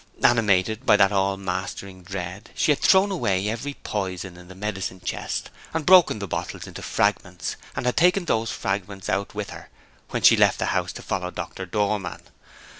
[0.23, 4.99] Animated by that all mastering dread, she had thrown away every poison in the medicine
[4.99, 9.69] chest had broken the bottles into fragments and had taken those fragments out with her,
[10.09, 12.23] when she left the house to follow Doctor Dormann.